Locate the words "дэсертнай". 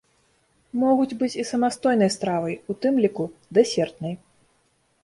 3.61-4.13